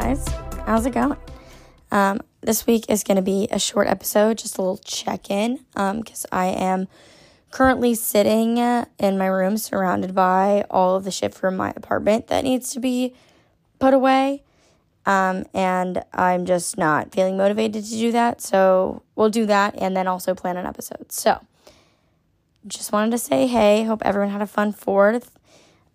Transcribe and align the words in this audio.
guys, 0.00 0.28
how's 0.66 0.84
it 0.84 0.92
going? 0.92 1.16
Um, 1.90 2.20
this 2.42 2.66
week 2.66 2.84
is 2.90 3.02
going 3.02 3.16
to 3.16 3.22
be 3.22 3.48
a 3.50 3.58
short 3.58 3.86
episode, 3.86 4.36
just 4.36 4.58
a 4.58 4.60
little 4.60 4.76
check 4.76 5.30
in, 5.30 5.64
because 5.72 6.26
um, 6.30 6.38
I 6.38 6.48
am 6.48 6.88
currently 7.50 7.94
sitting 7.94 8.58
in 8.58 9.16
my 9.16 9.24
room 9.24 9.56
surrounded 9.56 10.14
by 10.14 10.66
all 10.68 10.96
of 10.96 11.04
the 11.04 11.10
shit 11.10 11.34
from 11.34 11.56
my 11.56 11.72
apartment 11.74 12.26
that 12.26 12.44
needs 12.44 12.72
to 12.72 12.78
be 12.78 13.14
put 13.78 13.94
away. 13.94 14.42
Um, 15.06 15.46
and 15.54 16.04
I'm 16.12 16.44
just 16.44 16.76
not 16.76 17.10
feeling 17.12 17.38
motivated 17.38 17.82
to 17.82 17.90
do 17.90 18.12
that. 18.12 18.42
So 18.42 19.02
we'll 19.14 19.30
do 19.30 19.46
that 19.46 19.76
and 19.78 19.96
then 19.96 20.06
also 20.06 20.34
plan 20.34 20.58
an 20.58 20.66
episode. 20.66 21.10
So 21.10 21.40
just 22.66 22.92
wanted 22.92 23.12
to 23.12 23.18
say 23.18 23.46
hey, 23.46 23.84
hope 23.84 24.02
everyone 24.04 24.28
had 24.28 24.42
a 24.42 24.46
fun 24.46 24.72
fourth. 24.72 25.38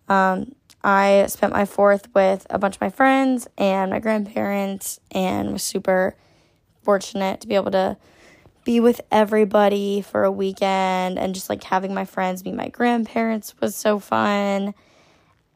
Um, 0.08 0.56
I 0.84 1.26
spent 1.28 1.52
my 1.52 1.64
fourth 1.64 2.08
with 2.14 2.46
a 2.50 2.58
bunch 2.58 2.76
of 2.76 2.80
my 2.80 2.90
friends 2.90 3.46
and 3.56 3.90
my 3.90 4.00
grandparents 4.00 4.98
and 5.10 5.52
was 5.52 5.62
super 5.62 6.16
fortunate 6.82 7.40
to 7.40 7.46
be 7.48 7.54
able 7.54 7.70
to 7.70 7.96
be 8.64 8.80
with 8.80 9.00
everybody 9.10 10.00
for 10.00 10.24
a 10.24 10.30
weekend 10.30 11.18
and 11.18 11.34
just 11.34 11.48
like 11.48 11.62
having 11.64 11.94
my 11.94 12.04
friends 12.04 12.44
meet 12.44 12.54
my 12.54 12.68
grandparents 12.68 13.54
was 13.60 13.74
so 13.74 13.98
fun. 13.98 14.74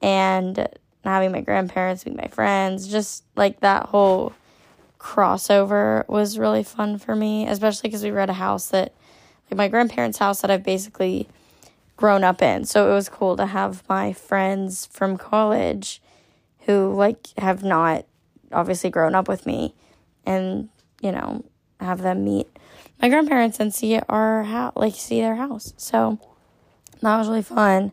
And 0.02 0.68
having 1.04 1.32
my 1.32 1.40
grandparents 1.40 2.04
meet 2.04 2.16
my 2.16 2.28
friends 2.28 2.88
just 2.88 3.24
like 3.36 3.60
that 3.60 3.86
whole 3.86 4.32
crossover 4.98 6.06
was 6.08 6.38
really 6.38 6.62
fun 6.62 6.98
for 6.98 7.14
me 7.14 7.46
especially 7.46 7.88
because 7.88 8.02
we 8.02 8.10
were 8.10 8.18
at 8.18 8.30
a 8.30 8.34
house 8.34 8.68
that 8.70 8.92
like 9.50 9.56
my 9.56 9.68
grandparents 9.68 10.18
house 10.18 10.40
that 10.40 10.50
i've 10.50 10.64
basically 10.64 11.28
grown 11.96 12.22
up 12.22 12.42
in 12.42 12.64
so 12.64 12.90
it 12.90 12.94
was 12.94 13.08
cool 13.08 13.36
to 13.36 13.46
have 13.46 13.82
my 13.88 14.12
friends 14.12 14.86
from 14.86 15.16
college 15.16 16.02
who 16.66 16.94
like 16.94 17.28
have 17.38 17.62
not 17.62 18.04
obviously 18.52 18.90
grown 18.90 19.14
up 19.14 19.28
with 19.28 19.46
me 19.46 19.74
and 20.24 20.68
you 21.00 21.10
know 21.10 21.44
have 21.80 22.02
them 22.02 22.24
meet 22.24 22.48
my 23.00 23.08
grandparents 23.08 23.60
and 23.60 23.74
see 23.74 23.98
our 24.08 24.42
house, 24.44 24.72
like 24.76 24.94
see 24.94 25.20
their 25.20 25.36
house. 25.36 25.74
So 25.76 26.18
that 27.02 27.18
was 27.18 27.28
really 27.28 27.42
fun. 27.42 27.92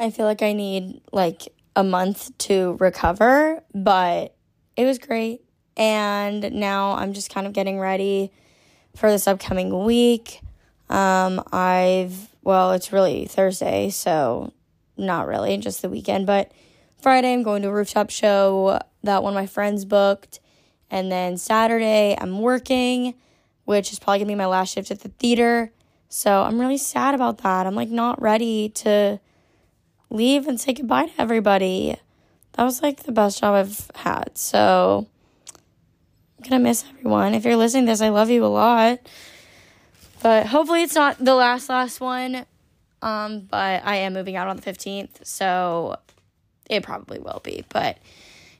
I 0.00 0.10
feel 0.10 0.26
like 0.26 0.42
I 0.42 0.52
need 0.52 1.00
like 1.12 1.48
a 1.76 1.84
month 1.84 2.36
to 2.38 2.76
recover, 2.80 3.62
but 3.74 4.34
it 4.76 4.84
was 4.84 4.98
great. 4.98 5.42
And 5.76 6.52
now 6.52 6.92
I'm 6.92 7.12
just 7.12 7.32
kind 7.32 7.46
of 7.46 7.52
getting 7.52 7.78
ready 7.78 8.32
for 8.96 9.10
this 9.10 9.26
upcoming 9.26 9.84
week. 9.84 10.40
Um, 10.90 11.42
I've, 11.52 12.31
well, 12.42 12.72
it's 12.72 12.92
really 12.92 13.26
Thursday, 13.26 13.90
so 13.90 14.52
not 14.96 15.26
really, 15.26 15.56
just 15.58 15.82
the 15.82 15.88
weekend, 15.88 16.26
but 16.26 16.52
Friday 17.00 17.32
I'm 17.32 17.42
going 17.42 17.62
to 17.62 17.68
a 17.68 17.72
rooftop 17.72 18.10
show 18.10 18.78
that 19.02 19.22
one 19.22 19.32
of 19.32 19.34
my 19.34 19.46
friends 19.46 19.84
booked. 19.84 20.40
And 20.90 21.10
then 21.10 21.38
Saturday 21.38 22.16
I'm 22.20 22.40
working 22.40 23.14
which 23.64 23.92
is 23.92 23.98
probably 23.98 24.18
gonna 24.18 24.28
be 24.28 24.34
my 24.34 24.46
last 24.46 24.74
shift 24.74 24.90
at 24.90 25.00
the 25.00 25.08
theater. 25.08 25.72
So 26.08 26.42
I'm 26.42 26.60
really 26.60 26.78
sad 26.78 27.14
about 27.14 27.38
that. 27.38 27.66
I'm 27.66 27.74
like 27.74 27.88
not 27.88 28.20
ready 28.20 28.68
to 28.70 29.20
leave 30.10 30.46
and 30.46 30.60
say 30.60 30.74
goodbye 30.74 31.06
to 31.06 31.20
everybody. 31.20 31.96
That 32.52 32.64
was 32.64 32.82
like 32.82 33.04
the 33.04 33.12
best 33.12 33.40
job 33.40 33.54
I've 33.54 33.90
had. 33.94 34.36
So 34.36 35.06
I'm 36.38 36.50
gonna 36.50 36.62
miss 36.62 36.84
everyone. 36.90 37.34
If 37.34 37.44
you're 37.44 37.56
listening 37.56 37.86
to 37.86 37.92
this, 37.92 38.00
I 38.00 38.10
love 38.10 38.30
you 38.30 38.44
a 38.44 38.46
lot. 38.46 38.98
But 40.22 40.46
hopefully 40.46 40.82
it's 40.82 40.94
not 40.94 41.18
the 41.18 41.34
last 41.34 41.68
last 41.68 42.00
one. 42.00 42.46
Um, 43.02 43.40
but 43.40 43.84
I 43.84 43.96
am 43.96 44.14
moving 44.14 44.36
out 44.36 44.46
on 44.46 44.56
the 44.56 44.62
15th, 44.62 45.26
so 45.26 45.96
it 46.70 46.84
probably 46.84 47.18
will 47.18 47.40
be. 47.42 47.64
But 47.68 47.98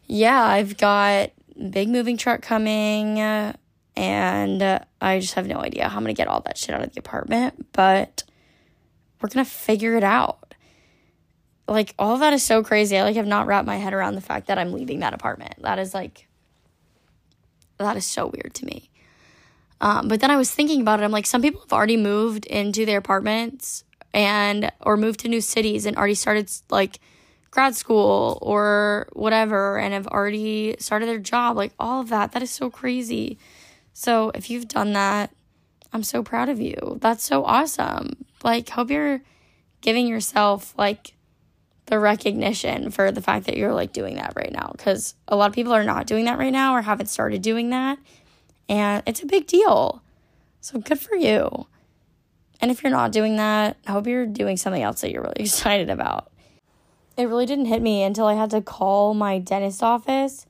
yeah, 0.07 0.43
I've 0.43 0.77
got 0.77 1.31
big 1.71 1.89
moving 1.89 2.17
truck 2.17 2.43
coming. 2.43 3.21
And 3.95 4.63
I 5.01 5.21
just 5.21 5.35
have 5.35 5.47
no 5.47 5.59
idea 5.59 5.89
how 5.89 5.97
I'm 5.97 6.03
gonna 6.03 6.15
get 6.15 6.27
all 6.27 6.41
that 6.41 6.57
shit 6.57 6.75
out 6.75 6.83
of 6.83 6.93
the 6.93 6.99
apartment, 6.99 7.73
but 7.73 8.25
we're 9.21 9.29
gonna 9.29 9.45
figure 9.45 9.97
it 9.97 10.05
out. 10.05 10.55
Like 11.69 11.95
all 11.99 12.17
that 12.19 12.33
is 12.33 12.43
so 12.43 12.63
crazy. 12.63 12.97
I 12.97 13.03
like 13.03 13.17
have 13.17 13.27
not 13.27 13.47
wrapped 13.47 13.67
my 13.67 13.77
head 13.77 13.93
around 13.93 14.15
the 14.15 14.23
fact 14.23 14.47
that 14.47 14.59
I'm 14.59 14.73
leaving 14.73 15.01
that 15.01 15.15
apartment. 15.15 15.55
That 15.63 15.79
is 15.79 15.95
like 15.95 16.27
that 17.79 17.97
is 17.97 18.07
so 18.07 18.27
weird 18.27 18.55
to 18.55 18.67
me. 18.67 18.91
Um, 19.83 20.07
but 20.07 20.21
then 20.21 20.31
I 20.31 20.37
was 20.37 20.51
thinking 20.51 20.81
about 20.81 21.01
it. 21.01 21.03
I'm 21.03 21.11
like, 21.11 21.27
some 21.27 21.43
people 21.43 21.61
have 21.61 21.73
already 21.73 21.97
moved 21.97 22.47
into 22.47 22.87
their 22.87 22.99
apartments 22.99 23.83
and 24.15 24.71
or 24.81 24.97
moved 24.97 25.21
to 25.21 25.29
new 25.29 25.41
cities 25.41 25.87
and 25.87 25.97
already 25.97 26.15
started 26.15 26.49
like 26.71 27.01
grad 27.51 27.75
school 27.75 28.39
or 28.41 29.09
whatever 29.13 29.79
and 29.79 29.93
have 29.93 30.07
already 30.07 30.77
started 30.79 31.07
their 31.07 31.19
job. 31.19 31.57
Like 31.57 31.73
all 31.81 32.01
of 32.01 32.11
that. 32.11 32.31
That 32.31 32.43
is 32.43 32.51
so 32.51 32.71
crazy. 32.71 33.39
So 33.93 34.31
if 34.37 34.49
you've 34.49 34.69
done 34.69 34.93
that, 34.93 35.35
I'm 35.93 36.05
so 36.05 36.23
proud 36.23 36.49
of 36.49 36.61
you. 36.61 36.99
That's 37.01 37.25
so 37.25 37.45
awesome. 37.45 38.25
Like, 38.45 38.69
hope 38.69 38.91
you're 38.91 39.21
giving 39.81 40.07
yourself 40.07 40.75
like 40.79 41.15
the 41.87 41.99
recognition 41.99 42.91
for 42.91 43.11
the 43.11 43.21
fact 43.21 43.47
that 43.47 43.57
you're 43.57 43.75
like 43.75 43.93
doing 43.93 44.15
that 44.17 44.33
right 44.37 44.53
now. 44.53 44.71
Because 44.77 45.15
a 45.27 45.35
lot 45.37 45.51
of 45.51 45.55
people 45.55 45.73
are 45.73 45.85
not 45.85 46.07
doing 46.07 46.25
that 46.27 46.39
right 46.39 46.53
now 46.53 46.75
or 46.75 46.83
haven't 46.83 47.09
started 47.09 47.43
doing 47.43 47.71
that. 47.71 47.99
And 48.69 49.03
it's 49.07 49.23
a 49.23 49.27
big 49.27 49.47
deal. 49.47 50.03
So 50.61 50.79
good 50.79 51.01
for 51.01 51.17
you. 51.17 51.67
And 52.61 52.71
if 52.71 52.83
you're 52.83 52.93
not 52.93 53.13
doing 53.13 53.37
that, 53.37 53.77
I 53.87 53.93
hope 53.93 54.07
you're 54.07 54.27
doing 54.27 54.57
something 54.57 54.83
else 54.83 55.01
that 55.01 55.11
you're 55.11 55.23
really 55.23 55.35
excited 55.41 55.91
about. 55.91 56.31
It 57.17 57.25
really 57.25 57.47
didn't 57.47 57.67
hit 57.67 57.83
me 57.83 58.03
until 58.03 58.27
I 58.27 58.35
had 58.35 58.51
to 58.51 58.63
call 58.63 59.13
my 59.13 59.39
dentist 59.39 59.83
office 59.83 60.47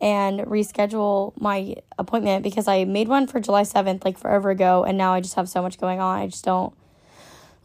and 0.00 0.40
reschedule 0.40 1.38
my 1.38 1.76
appointment 1.98 2.42
because 2.42 2.66
I 2.66 2.84
made 2.84 3.08
one 3.08 3.26
for 3.26 3.38
July 3.38 3.62
7th 3.62 4.04
like 4.04 4.16
forever 4.16 4.50
ago 4.50 4.82
and 4.84 4.96
now 4.96 5.12
I 5.12 5.20
just 5.20 5.34
have 5.34 5.48
so 5.48 5.60
much 5.60 5.78
going 5.78 6.00
on. 6.00 6.18
I 6.18 6.26
just 6.26 6.44
don't 6.44 6.72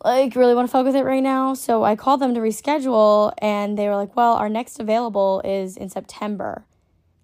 like 0.03 0.35
really 0.35 0.53
want 0.53 0.67
to 0.67 0.71
fuck 0.71 0.85
with 0.85 0.95
it 0.95 1.03
right 1.03 1.23
now. 1.23 1.53
So 1.53 1.83
I 1.83 1.95
called 1.95 2.19
them 2.19 2.33
to 2.33 2.41
reschedule 2.41 3.33
and 3.37 3.77
they 3.77 3.87
were 3.87 3.95
like, 3.95 4.15
"Well, 4.15 4.35
our 4.35 4.49
next 4.49 4.79
available 4.79 5.41
is 5.45 5.77
in 5.77 5.89
September." 5.89 6.65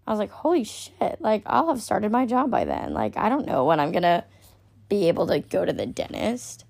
I 0.06 0.12
was 0.12 0.20
like, 0.20 0.32
"Holy 0.32 0.64
shit. 0.64 1.18
Like 1.20 1.44
I'll 1.46 1.68
have 1.68 1.82
started 1.82 2.12
my 2.12 2.26
job 2.26 2.52
by 2.52 2.66
then. 2.66 2.94
Like 2.94 3.18
I 3.18 3.30
don't 3.30 3.46
know 3.46 3.66
when 3.66 3.80
I'm 3.80 3.92
to 4.04 4.24
be 4.90 5.08
able 5.08 5.28
to 5.28 5.40
go 5.40 5.66
to 5.66 5.74
the 5.74 5.86
dentist." 5.86 6.66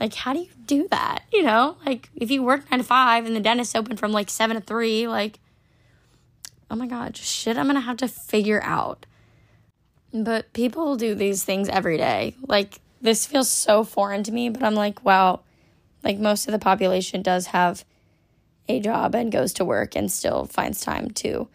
Like, 0.00 0.14
how 0.14 0.32
do 0.32 0.38
you 0.38 0.50
do 0.64 0.86
that? 0.92 1.24
You 1.32 1.42
know, 1.42 1.76
like 1.84 2.08
if 2.14 2.30
you 2.30 2.42
work 2.42 2.70
nine 2.70 2.78
to 2.78 2.84
five 2.84 3.26
and 3.26 3.34
the 3.34 3.40
dentist 3.40 3.74
open 3.74 3.96
from 3.96 4.12
like 4.12 4.30
seven 4.30 4.56
to 4.56 4.62
three, 4.62 5.08
like 5.08 5.40
oh 6.70 6.76
my 6.76 6.86
god, 6.86 7.16
shit 7.16 7.56
I'm 7.56 7.66
gonna 7.66 7.80
have 7.80 7.96
to 7.98 8.08
figure 8.08 8.62
out. 8.62 9.06
But 10.12 10.52
people 10.52 10.96
do 10.96 11.14
these 11.14 11.44
things 11.44 11.68
every 11.68 11.96
day. 11.98 12.34
Like, 12.46 12.80
this 13.00 13.26
feels 13.26 13.48
so 13.48 13.84
foreign 13.84 14.22
to 14.24 14.32
me, 14.32 14.48
but 14.48 14.62
I'm 14.62 14.74
like, 14.74 15.04
wow, 15.04 15.40
like 16.02 16.18
most 16.18 16.46
of 16.46 16.52
the 16.52 16.58
population 16.58 17.22
does 17.22 17.46
have 17.48 17.84
a 18.68 18.80
job 18.80 19.14
and 19.14 19.32
goes 19.32 19.52
to 19.54 19.64
work 19.64 19.96
and 19.96 20.10
still 20.10 20.46
finds 20.46 20.80
time 20.80 21.10
to 21.10 21.48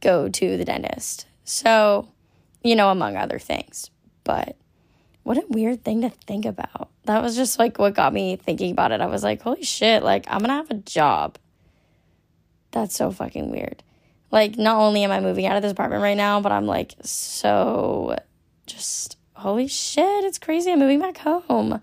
go 0.00 0.28
to 0.28 0.56
the 0.56 0.64
dentist. 0.64 1.26
So, 1.44 2.08
you 2.62 2.76
know, 2.76 2.90
among 2.90 3.16
other 3.16 3.38
things. 3.38 3.90
But 4.24 4.56
what 5.22 5.38
a 5.38 5.44
weird 5.48 5.84
thing 5.84 6.02
to 6.02 6.10
think 6.10 6.44
about. 6.44 6.90
That 7.04 7.22
was 7.22 7.36
just 7.36 7.58
like 7.58 7.78
what 7.78 7.94
got 7.94 8.12
me 8.12 8.36
thinking 8.36 8.70
about 8.70 8.92
it. 8.92 9.00
I 9.00 9.06
was 9.06 9.22
like, 9.22 9.42
holy 9.42 9.62
shit, 9.62 10.02
like 10.02 10.26
I'm 10.28 10.40
gonna 10.40 10.54
have 10.54 10.70
a 10.70 10.74
job. 10.74 11.38
That's 12.70 12.94
so 12.94 13.10
fucking 13.10 13.50
weird. 13.50 13.82
Like, 14.30 14.58
not 14.58 14.76
only 14.76 15.04
am 15.04 15.10
I 15.10 15.20
moving 15.20 15.46
out 15.46 15.56
of 15.56 15.62
this 15.62 15.72
apartment 15.72 16.02
right 16.02 16.16
now, 16.16 16.40
but 16.40 16.52
I'm 16.52 16.66
like, 16.66 16.94
so 17.02 18.16
just 18.66 19.16
holy 19.34 19.68
shit, 19.68 20.24
it's 20.24 20.38
crazy. 20.38 20.72
I'm 20.72 20.78
moving 20.78 21.00
back 21.00 21.18
home. 21.18 21.80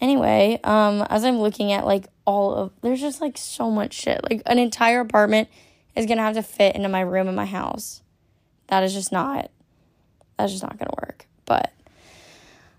Anyway, 0.00 0.60
um, 0.64 1.06
as 1.10 1.24
I'm 1.24 1.38
looking 1.38 1.72
at 1.72 1.84
like 1.86 2.06
all 2.24 2.54
of 2.54 2.72
there's 2.82 3.00
just 3.00 3.20
like 3.20 3.36
so 3.36 3.70
much 3.70 3.94
shit. 3.94 4.22
Like 4.22 4.42
an 4.46 4.58
entire 4.58 5.00
apartment 5.00 5.48
is 5.96 6.06
gonna 6.06 6.22
have 6.22 6.34
to 6.34 6.42
fit 6.42 6.74
into 6.76 6.88
my 6.88 7.00
room 7.00 7.28
in 7.28 7.34
my 7.34 7.46
house. 7.46 8.02
That 8.68 8.82
is 8.82 8.92
just 8.92 9.12
not 9.12 9.50
that's 10.36 10.52
just 10.52 10.62
not 10.62 10.78
gonna 10.78 10.94
work. 11.02 11.26
But 11.44 11.72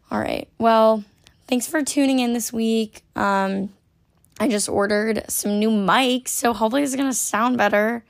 all 0.09 0.19
right. 0.19 0.47
Well, 0.57 1.03
thanks 1.47 1.67
for 1.67 1.83
tuning 1.83 2.19
in 2.19 2.33
this 2.33 2.53
week. 2.53 3.03
Um 3.15 3.69
I 4.39 4.47
just 4.47 4.69
ordered 4.69 5.25
some 5.27 5.59
new 5.59 5.69
mics, 5.69 6.29
so 6.29 6.53
hopefully 6.53 6.83
it's 6.83 6.95
gonna 6.95 7.13
sound 7.13 7.57
better. 7.57 8.05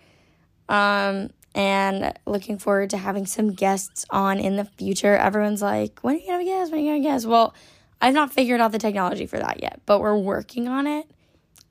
Um, 0.67 1.31
and 1.55 2.13
looking 2.27 2.59
forward 2.59 2.91
to 2.91 2.97
having 2.97 3.25
some 3.25 3.53
guests 3.53 4.05
on 4.11 4.39
in 4.39 4.55
the 4.55 4.65
future. 4.65 5.17
Everyone's 5.17 5.63
like, 5.63 5.99
when 6.01 6.15
are 6.15 6.19
you 6.19 6.27
gonna 6.27 6.45
guest? 6.45 6.71
When 6.71 6.81
are 6.81 6.83
you 6.83 6.91
gonna 6.91 7.03
guest? 7.03 7.25
Well, 7.25 7.55
I've 7.99 8.13
not 8.13 8.31
figured 8.31 8.61
out 8.61 8.71
the 8.71 8.77
technology 8.77 9.25
for 9.25 9.39
that 9.39 9.61
yet, 9.61 9.81
but 9.87 9.99
we're 9.99 10.17
working 10.17 10.67
on 10.67 10.85
it. 10.85 11.09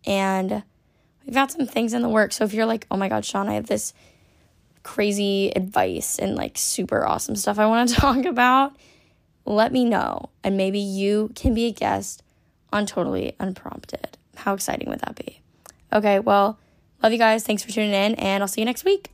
And 0.05 0.65
we've 1.29 1.35
got 1.35 1.53
some 1.53 1.67
things 1.67 1.93
in 1.95 2.03
the 2.03 2.09
works. 2.09 2.37
So 2.37 2.45
if 2.45 2.53
you're 2.53 2.67
like, 2.67 2.87
oh 2.91 2.97
my 2.97 3.09
God, 3.09 3.25
Sean, 3.25 3.49
I 3.49 3.55
have 3.55 3.67
this 3.67 3.95
crazy 4.83 5.53
advice 5.55 6.19
and 6.19 6.35
like 6.35 6.59
super 6.59 7.07
awesome 7.07 7.37
stuff 7.37 7.59
I 7.61 7.67
want 7.67 7.91
to 7.91 7.95
talk 8.01 8.25
about, 8.25 8.75
let 9.45 9.73
me 9.73 9.85
know. 9.85 10.31
And 10.43 10.57
maybe 10.57 10.81
you 10.81 11.31
can 11.37 11.55
be 11.55 11.67
a 11.67 11.73
guest 11.73 12.23
on 12.73 12.87
Totally 12.87 13.37
Unprompted. 13.39 14.19
How 14.35 14.55
exciting 14.55 14.89
would 14.89 15.01
that 15.01 15.15
be? 15.15 15.41
Okay, 15.93 16.19
well, 16.19 16.59
Love 17.03 17.13
you 17.13 17.19
guys. 17.19 17.45
Thanks 17.45 17.63
for 17.63 17.71
tuning 17.71 17.93
in, 17.93 18.15
and 18.17 18.43
I'll 18.43 18.49
see 18.49 18.61
you 18.61 18.65
next 18.65 18.85
week. 18.85 19.11